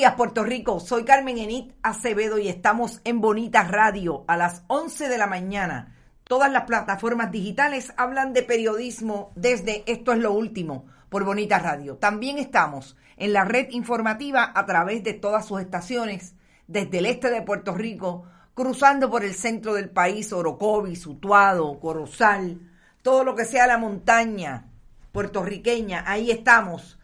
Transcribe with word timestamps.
días, 0.00 0.14
Puerto 0.14 0.44
Rico. 0.44 0.80
Soy 0.80 1.04
Carmen 1.04 1.36
Enit 1.36 1.74
Acevedo 1.82 2.38
y 2.38 2.48
estamos 2.48 3.02
en 3.04 3.20
Bonita 3.20 3.64
Radio 3.64 4.24
a 4.28 4.38
las 4.38 4.62
11 4.68 5.10
de 5.10 5.18
la 5.18 5.26
mañana. 5.26 5.94
Todas 6.24 6.50
las 6.50 6.64
plataformas 6.64 7.30
digitales 7.30 7.92
hablan 7.98 8.32
de 8.32 8.42
periodismo 8.42 9.30
desde 9.34 9.84
Esto 9.86 10.12
es 10.12 10.18
lo 10.18 10.32
último 10.32 10.86
por 11.10 11.24
Bonita 11.24 11.58
Radio. 11.58 11.96
También 11.96 12.38
estamos 12.38 12.96
en 13.18 13.34
la 13.34 13.44
red 13.44 13.68
informativa 13.72 14.50
a 14.54 14.64
través 14.64 15.04
de 15.04 15.12
todas 15.12 15.44
sus 15.44 15.60
estaciones, 15.60 16.34
desde 16.66 17.00
el 17.00 17.04
este 17.04 17.28
de 17.28 17.42
Puerto 17.42 17.74
Rico, 17.74 18.24
cruzando 18.54 19.10
por 19.10 19.22
el 19.22 19.34
centro 19.34 19.74
del 19.74 19.90
país, 19.90 20.32
Orocovis, 20.32 21.06
Utuado, 21.06 21.78
Corozal, 21.78 22.58
todo 23.02 23.22
lo 23.22 23.34
que 23.34 23.44
sea 23.44 23.66
la 23.66 23.76
montaña 23.76 24.70
puertorriqueña, 25.12 26.04
ahí 26.06 26.30
estamos 26.30 26.98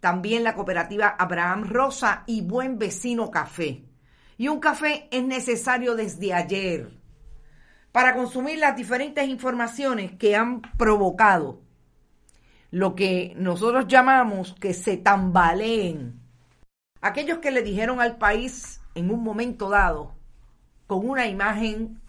también 0.00 0.44
la 0.44 0.54
cooperativa 0.54 1.08
Abraham 1.18 1.64
Rosa 1.68 2.24
y 2.26 2.42
Buen 2.42 2.78
Vecino 2.78 3.30
Café. 3.30 3.84
Y 4.38 4.48
un 4.48 4.60
café 4.60 5.08
es 5.10 5.24
necesario 5.24 5.94
desde 5.94 6.34
ayer 6.34 6.90
para 7.92 8.14
consumir 8.14 8.58
las 8.58 8.76
diferentes 8.76 9.26
informaciones 9.26 10.12
que 10.12 10.36
han 10.36 10.60
provocado 10.76 11.66
lo 12.70 12.94
que 12.94 13.32
nosotros 13.36 13.86
llamamos 13.88 14.54
que 14.60 14.74
se 14.74 14.96
tambaleen. 14.96 16.20
Aquellos 17.00 17.38
que 17.38 17.50
le 17.50 17.62
dijeron 17.62 18.00
al 18.00 18.18
país 18.18 18.82
en 18.94 19.10
un 19.10 19.22
momento 19.22 19.70
dado, 19.70 20.14
con 20.86 21.08
una 21.08 21.26
imagen 21.26 22.00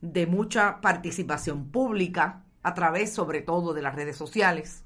de 0.00 0.26
mucha 0.26 0.80
participación 0.80 1.70
pública, 1.70 2.41
a 2.62 2.74
través 2.74 3.12
sobre 3.12 3.42
todo 3.42 3.74
de 3.74 3.82
las 3.82 3.94
redes 3.94 4.16
sociales, 4.16 4.84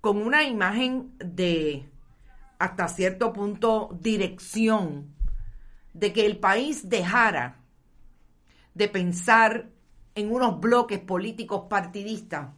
con 0.00 0.18
una 0.18 0.44
imagen 0.44 1.12
de 1.18 1.88
hasta 2.58 2.88
cierto 2.88 3.32
punto 3.32 3.90
dirección 4.00 5.14
de 5.92 6.12
que 6.12 6.26
el 6.26 6.38
país 6.38 6.88
dejara 6.88 7.60
de 8.74 8.88
pensar 8.88 9.70
en 10.14 10.32
unos 10.32 10.60
bloques 10.60 10.98
políticos 10.98 11.64
partidistas 11.68 12.50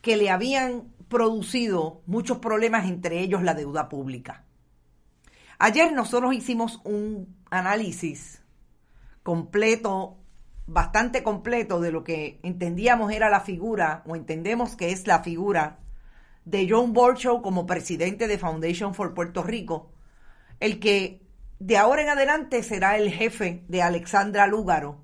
que 0.00 0.16
le 0.16 0.30
habían 0.30 0.92
producido 1.08 2.02
muchos 2.06 2.38
problemas, 2.38 2.86
entre 2.86 3.20
ellos 3.20 3.42
la 3.42 3.54
deuda 3.54 3.88
pública. 3.88 4.44
Ayer 5.58 5.92
nosotros 5.92 6.34
hicimos 6.34 6.80
un 6.84 7.36
análisis 7.50 8.42
completo 9.22 10.18
bastante 10.66 11.22
completo 11.22 11.80
de 11.80 11.92
lo 11.92 12.02
que 12.04 12.40
entendíamos 12.42 13.12
era 13.12 13.30
la 13.30 13.40
figura, 13.40 14.02
o 14.06 14.16
entendemos 14.16 14.76
que 14.76 14.92
es 14.92 15.06
la 15.06 15.22
figura, 15.22 15.78
de 16.44 16.66
John 16.68 16.92
Borchow 16.92 17.40
como 17.42 17.66
presidente 17.66 18.28
de 18.28 18.38
Foundation 18.38 18.94
for 18.94 19.14
Puerto 19.14 19.42
Rico, 19.42 19.92
el 20.60 20.78
que 20.80 21.22
de 21.58 21.76
ahora 21.76 22.02
en 22.02 22.08
adelante 22.08 22.62
será 22.62 22.96
el 22.96 23.10
jefe 23.10 23.64
de 23.68 23.82
Alexandra 23.82 24.46
Lúgaro, 24.46 25.02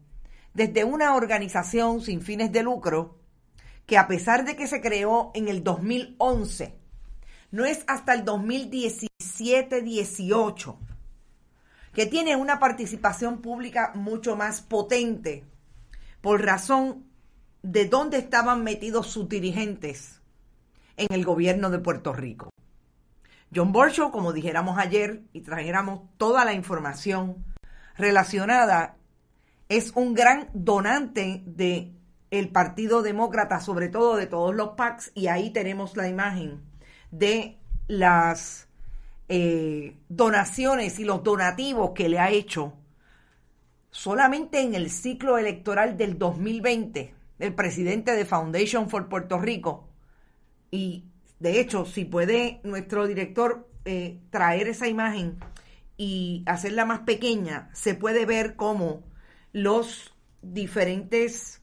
desde 0.54 0.84
una 0.84 1.14
organización 1.14 2.00
sin 2.00 2.22
fines 2.22 2.52
de 2.52 2.62
lucro 2.62 3.18
que 3.86 3.98
a 3.98 4.08
pesar 4.08 4.44
de 4.44 4.56
que 4.56 4.66
se 4.66 4.80
creó 4.80 5.30
en 5.34 5.48
el 5.48 5.62
2011, 5.64 6.78
no 7.50 7.64
es 7.64 7.82
hasta 7.86 8.12
el 8.14 8.24
2017-18 8.24 10.76
que 11.92 12.06
tiene 12.06 12.36
una 12.36 12.60
participación 12.60 13.40
pública 13.40 13.92
mucho 13.94 14.36
más 14.36 14.60
potente 14.60 15.44
por 16.20 16.44
razón 16.44 17.04
de 17.62 17.86
dónde 17.86 18.18
estaban 18.18 18.64
metidos 18.64 19.06
sus 19.06 19.28
dirigentes 19.28 20.20
en 20.96 21.12
el 21.12 21.24
gobierno 21.24 21.70
de 21.70 21.78
Puerto 21.78 22.12
Rico. 22.12 22.50
John 23.54 23.72
Borshow, 23.72 24.10
como 24.10 24.32
dijéramos 24.32 24.78
ayer 24.78 25.22
y 25.32 25.40
trajéramos 25.40 26.02
toda 26.16 26.44
la 26.44 26.52
información 26.52 27.44
relacionada, 27.96 28.96
es 29.68 29.92
un 29.94 30.14
gran 30.14 30.48
donante 30.52 31.42
de 31.46 31.92
el 32.30 32.48
Partido 32.50 33.02
Demócrata, 33.02 33.60
sobre 33.60 33.88
todo 33.88 34.16
de 34.16 34.26
todos 34.26 34.54
los 34.54 34.70
PACs, 34.70 35.10
y 35.14 35.26
ahí 35.26 35.50
tenemos 35.50 35.96
la 35.96 36.08
imagen 36.08 36.60
de 37.10 37.58
las 37.88 38.68
eh, 39.28 39.96
donaciones 40.08 41.00
y 41.00 41.04
los 41.04 41.24
donativos 41.24 41.90
que 41.90 42.08
le 42.08 42.20
ha 42.20 42.30
hecho 42.30 42.74
solamente 43.90 44.60
en 44.60 44.74
el 44.74 44.90
ciclo 44.90 45.38
electoral 45.38 45.96
del 45.96 46.18
2020 46.18 47.14
el 47.38 47.54
presidente 47.54 48.12
de 48.12 48.24
Foundation 48.24 48.90
for 48.90 49.08
Puerto 49.08 49.38
Rico. 49.38 49.88
Y 50.70 51.04
de 51.38 51.58
hecho, 51.58 51.86
si 51.86 52.04
puede 52.04 52.60
nuestro 52.64 53.06
director 53.06 53.68
eh, 53.84 54.20
traer 54.30 54.68
esa 54.68 54.88
imagen 54.88 55.38
y 55.96 56.42
hacerla 56.46 56.84
más 56.84 57.00
pequeña, 57.00 57.70
se 57.72 57.94
puede 57.94 58.26
ver 58.26 58.56
cómo 58.56 59.02
los 59.52 60.14
diferentes 60.42 61.62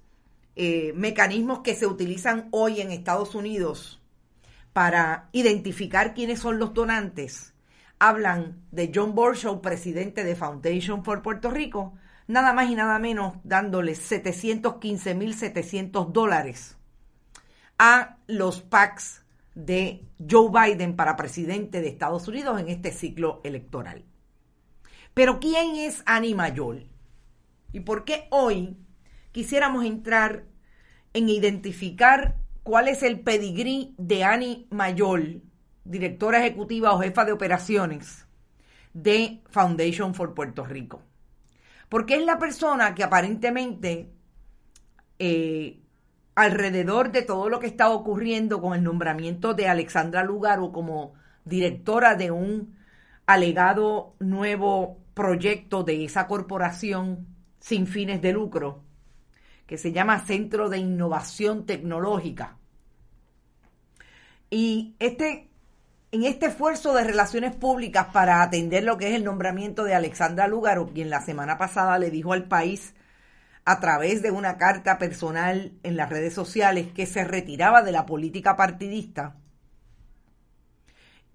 eh, 0.56 0.94
mecanismos 0.96 1.60
que 1.60 1.76
se 1.76 1.86
utilizan 1.86 2.48
hoy 2.52 2.82
en 2.82 2.92
Estados 2.92 3.36
Unidos 3.36 4.02
para 4.74 5.30
identificar 5.32 6.16
quiénes 6.16 6.40
son 6.40 6.58
los 6.58 6.74
donantes 6.74 7.54
hablan 8.00 8.62
de 8.72 8.92
John 8.94 9.16
Borshow, 9.16 9.62
presidente 9.62 10.24
de 10.24 10.36
Foundation 10.36 11.04
for 11.04 11.22
Puerto 11.22 11.50
Rico, 11.50 11.94
nada 12.28 12.54
más 12.54 12.70
y 12.70 12.76
nada 12.76 13.00
menos 13.00 13.38
dándole 13.44 13.94
715.700 13.94 16.12
dólares 16.12 16.78
a 17.80 18.18
los 18.28 18.62
PACs 18.62 19.26
de 19.56 20.06
Joe 20.30 20.52
Biden 20.52 20.96
para 20.96 21.16
presidente 21.16 21.82
de 21.82 21.88
Estados 21.88 22.28
Unidos 22.28 22.60
en 22.60 22.70
este 22.70 22.92
ciclo 22.92 23.42
electoral. 23.44 24.06
Pero 25.14 25.40
¿quién 25.40 25.78
es 25.78 26.04
Annie 26.06 26.36
Mayol? 26.36 26.90
¿Y 27.72 27.80
por 27.80 28.06
qué 28.06 28.28
hoy 28.30 28.78
quisiéramos 29.32 29.84
entrar 29.86 30.44
en 31.14 31.30
identificar 31.30 32.36
cuál 32.64 32.88
es 32.88 33.02
el 33.02 33.22
pedigrí 33.22 33.96
de 33.98 34.24
Annie 34.24 34.68
Mayol, 34.70 35.42
directora 35.86 36.46
ejecutiva 36.46 36.94
o 36.94 37.00
jefa 37.00 37.26
de 37.26 37.32
operaciones 37.32 38.28
de 38.94 39.42
Foundation 39.50 40.14
for 40.14 40.36
Puerto 40.36 40.64
Rico? 40.66 41.02
Porque 41.90 42.16
es 42.16 42.26
la 42.26 42.38
persona 42.38 42.94
que 42.96 43.04
aparentemente, 43.04 44.12
eh, 45.20 45.80
alrededor 46.36 47.12
de 47.12 47.22
todo 47.24 47.50
lo 47.50 47.60
que 47.60 47.68
está 47.68 47.90
ocurriendo 47.90 48.62
con 48.62 48.76
el 48.76 48.84
nombramiento 48.84 49.54
de 49.54 49.68
Alexandra 49.68 50.24
Lugaro 50.24 50.72
como 50.72 51.14
directora 51.46 52.16
de 52.16 52.32
un 52.32 52.78
alegado 53.26 54.16
nuevo 54.20 55.00
proyecto 55.14 55.84
de 55.84 56.06
esa 56.06 56.28
corporación 56.28 57.28
sin 57.60 57.88
fines 57.88 58.22
de 58.22 58.34
lucro, 58.34 58.84
que 59.66 59.78
se 59.78 59.92
llama 59.92 60.20
Centro 60.20 60.70
de 60.70 60.78
Innovación 60.78 61.66
Tecnológica. 61.66 62.58
Y 64.50 64.96
este 65.00 65.47
en 66.12 66.24
este 66.24 66.48
esfuerzo 66.48 66.94
de 66.94 67.04
relaciones 67.04 67.56
públicas 67.56 68.08
para 68.14 68.42
atender 68.42 68.84
lo 68.84 68.98
que 68.98 69.10
es 69.10 69.16
el 69.16 69.24
nombramiento 69.24 69.84
de 69.84 69.94
Alexandra 69.94 70.48
Lugaro, 70.48 70.88
quien 70.88 71.10
la 71.10 71.22
semana 71.22 71.58
pasada 71.58 72.00
le 72.00 72.12
dijo 72.12 72.34
al 72.34 72.48
país 72.48 72.94
a 73.66 73.80
través 73.82 74.22
de 74.22 74.32
una 74.32 74.58
carta 74.58 74.98
personal 74.98 75.74
en 75.84 75.98
las 75.98 76.10
redes 76.10 76.34
sociales 76.34 76.88
que 76.94 77.06
se 77.06 77.26
retiraba 77.26 77.82
de 77.82 77.92
la 77.92 78.06
política 78.06 78.56
partidista, 78.56 79.36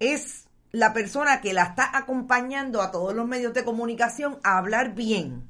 es 0.01 0.49
la 0.71 0.95
persona 0.95 1.43
que 1.43 1.53
la 1.53 1.65
está 1.65 1.97
acompañando 1.97 2.81
a 2.81 2.91
todos 2.91 3.15
los 3.15 3.29
medios 3.29 3.53
de 3.53 3.65
comunicación 3.65 4.39
a 4.43 4.57
hablar 4.57 4.95
bien 4.95 5.47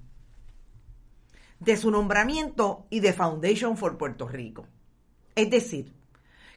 de 1.60 1.76
su 1.76 1.92
nombramiento 1.92 2.86
y 2.90 2.98
de 2.98 3.12
Foundation 3.12 3.76
for 3.76 3.96
Puerto 3.96 4.26
Rico. 4.26 4.66
Es 5.36 5.48
decir, 5.48 5.92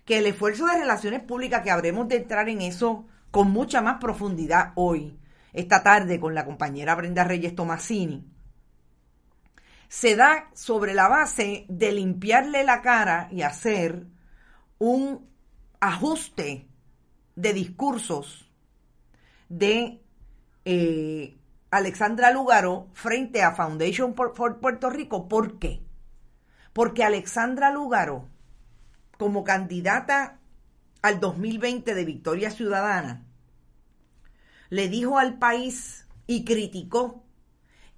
que 0.05 0.19
el 0.19 0.27
esfuerzo 0.27 0.67
de 0.67 0.77
relaciones 0.77 1.21
públicas, 1.21 1.61
que 1.63 1.71
habremos 1.71 2.07
de 2.07 2.17
entrar 2.17 2.47
en 2.47 2.61
eso 2.61 3.05
con 3.31 3.51
mucha 3.51 3.81
más 3.81 3.97
profundidad 3.99 4.71
hoy, 4.75 5.19
esta 5.51 5.83
tarde, 5.83 6.19
con 6.19 6.35
la 6.35 6.45
compañera 6.45 6.95
Brenda 6.95 7.23
Reyes 7.23 7.55
Tomasini, 7.55 8.25
se 9.87 10.15
da 10.15 10.49
sobre 10.53 10.93
la 10.93 11.07
base 11.07 11.65
de 11.69 11.91
limpiarle 11.91 12.63
la 12.63 12.81
cara 12.81 13.27
y 13.31 13.41
hacer 13.41 14.05
un 14.77 15.29
ajuste 15.79 16.67
de 17.35 17.53
discursos 17.53 18.49
de 19.49 20.01
eh, 20.65 21.37
Alexandra 21.71 22.31
Lugaro 22.31 22.87
frente 22.93 23.41
a 23.41 23.51
Foundation 23.51 24.15
for, 24.15 24.59
Puerto 24.59 24.89
Rico. 24.89 25.27
¿Por 25.27 25.59
qué? 25.59 25.81
Porque 26.73 27.03
Alexandra 27.03 27.71
Lugaro, 27.71 28.29
como 29.17 29.43
candidata 29.43 30.39
al 31.01 31.19
2020 31.19 31.93
de 31.93 32.05
Victoria 32.05 32.51
Ciudadana, 32.51 33.25
le 34.69 34.89
dijo 34.89 35.19
al 35.19 35.37
país 35.37 36.05
y 36.27 36.43
criticó 36.43 37.23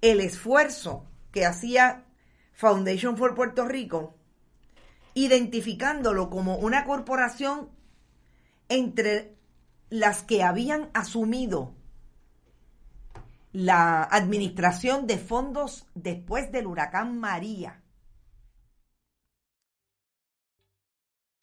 el 0.00 0.20
esfuerzo 0.20 1.06
que 1.32 1.46
hacía 1.46 2.04
Foundation 2.52 3.16
for 3.16 3.34
Puerto 3.34 3.66
Rico, 3.66 4.14
identificándolo 5.14 6.30
como 6.30 6.56
una 6.56 6.84
corporación 6.84 7.70
entre 8.68 9.36
las 9.90 10.22
que 10.22 10.42
habían 10.42 10.90
asumido 10.92 11.74
la 13.52 14.02
administración 14.02 15.06
de 15.06 15.18
fondos 15.18 15.86
después 15.94 16.52
del 16.52 16.66
huracán 16.66 17.18
María. 17.18 17.82